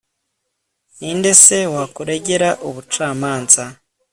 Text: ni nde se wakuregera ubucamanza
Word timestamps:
ni 0.97 1.11
nde 1.17 1.31
se 1.43 1.59
wakuregera 1.73 2.49
ubucamanza 2.67 3.63